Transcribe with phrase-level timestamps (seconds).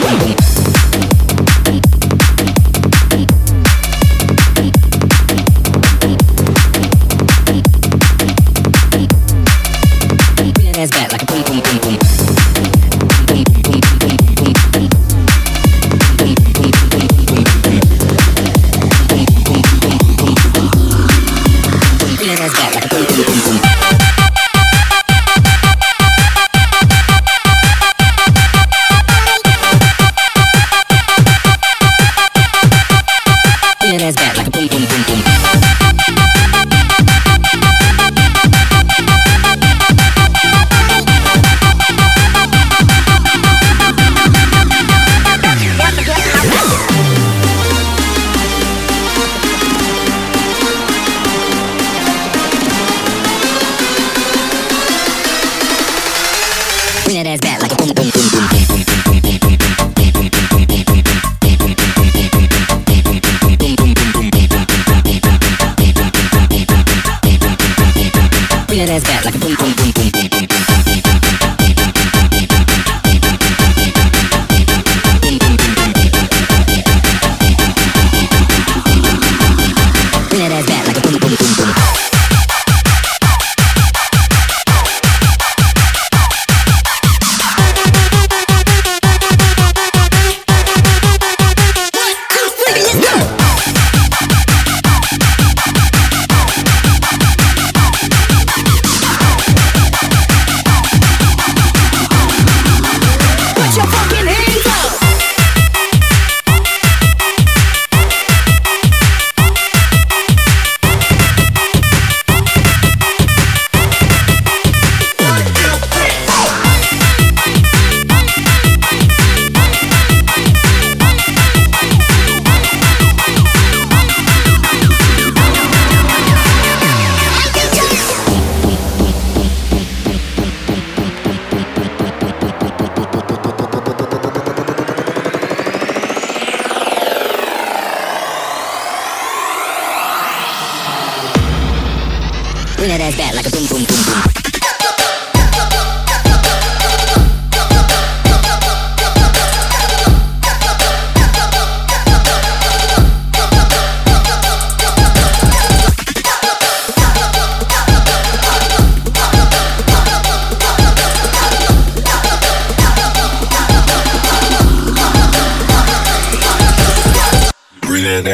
[0.00, 0.61] baby.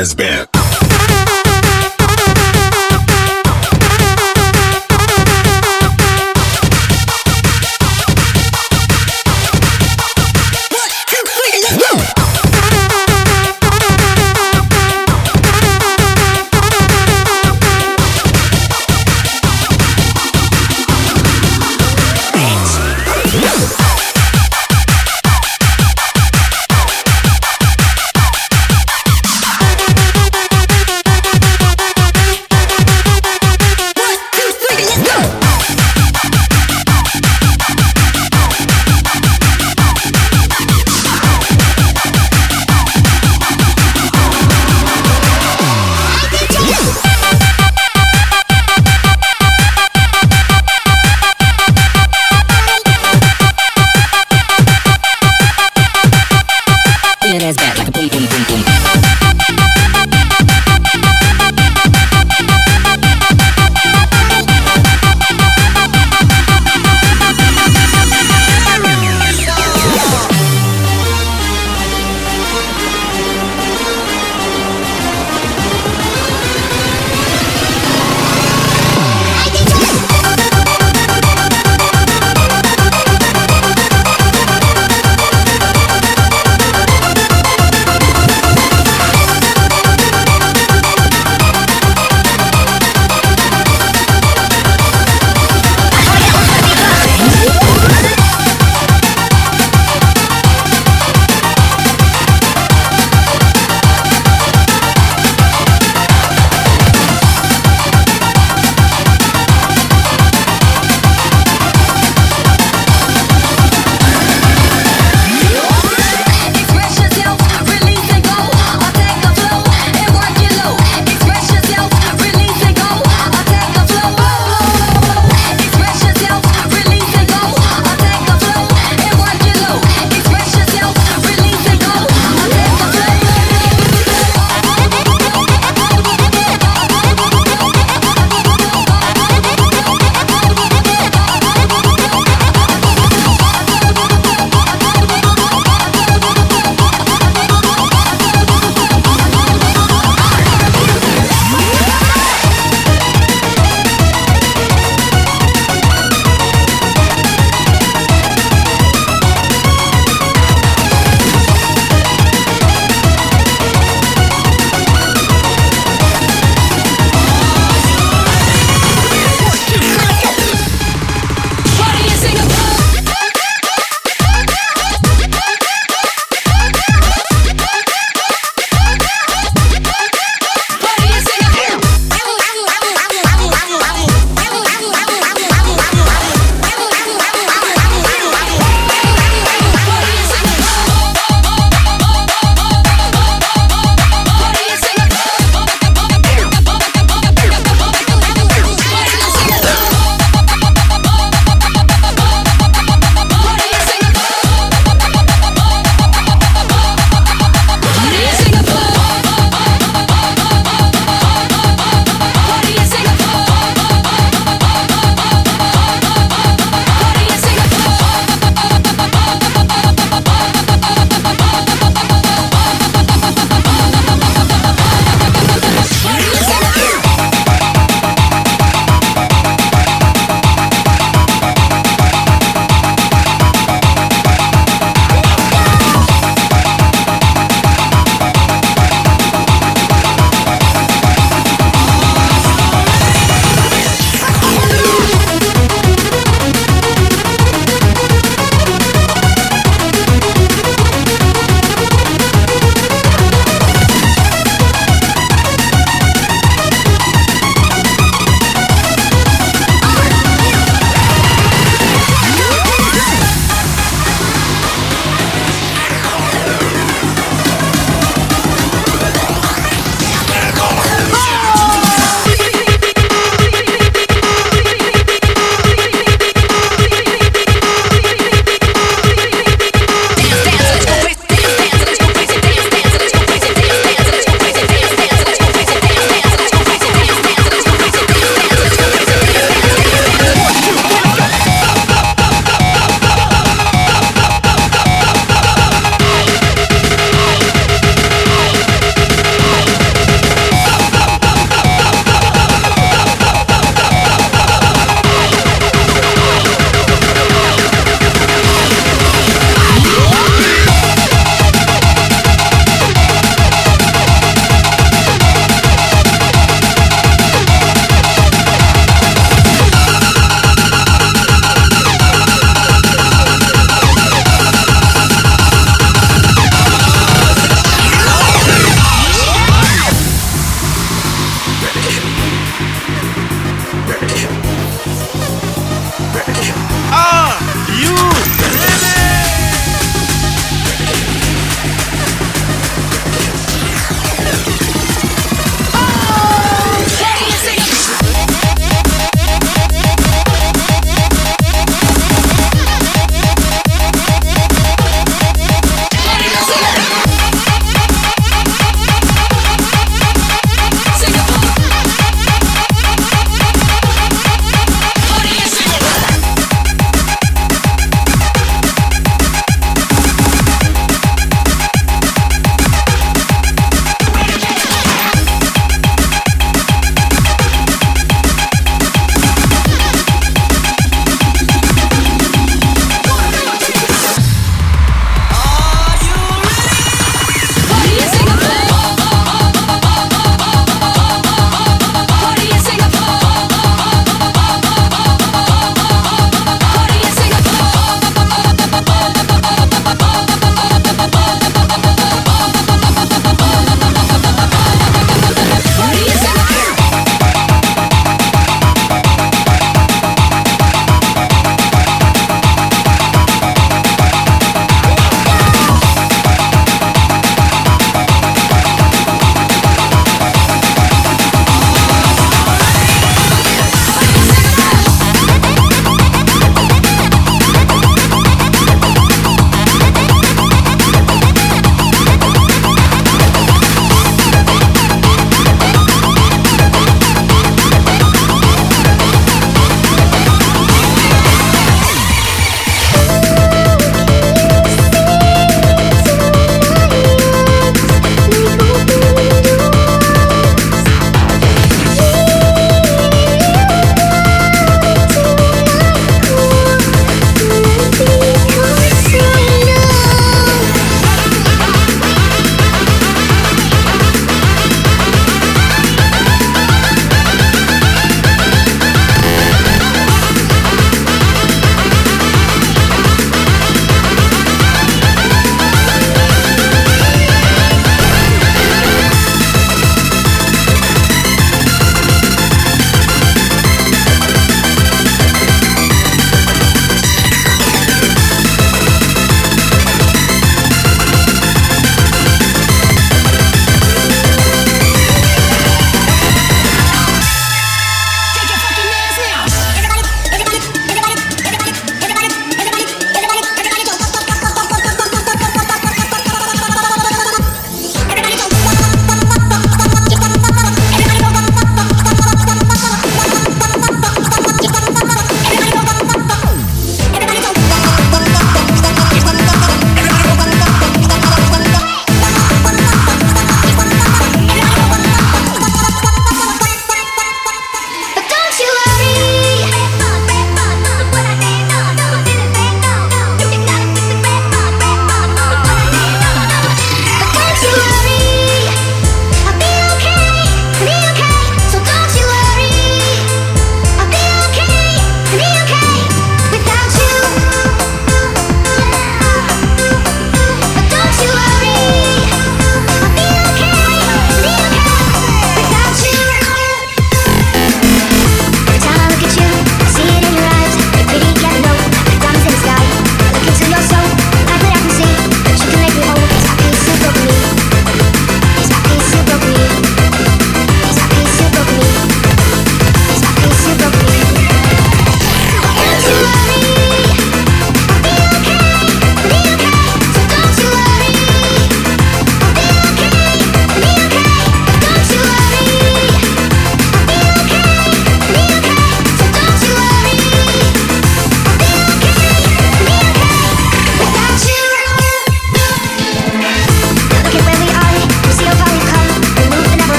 [0.00, 0.49] has been.